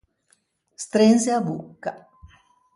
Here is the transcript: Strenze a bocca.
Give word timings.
Strenze 0.85 1.29
a 1.31 1.39
bocca. 1.47 1.91